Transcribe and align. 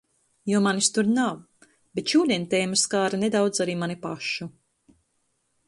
Jo 0.51 0.61
manis 0.67 0.87
tur 0.93 1.09
nav. 1.17 1.35
Bet 1.99 2.13
šodien 2.13 2.47
tēma 2.55 2.79
skāra 2.85 3.21
nedaudz 3.25 3.65
arī 3.67 3.77
mani 3.83 3.99
pašu. 4.07 4.49